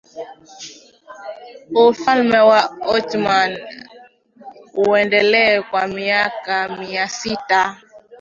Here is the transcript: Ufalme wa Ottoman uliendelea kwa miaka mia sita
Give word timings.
Ufalme 1.75 2.39
wa 2.41 2.71
Ottoman 2.87 3.59
uliendelea 4.73 5.63
kwa 5.63 5.87
miaka 5.87 6.77
mia 6.79 7.09
sita 7.09 7.77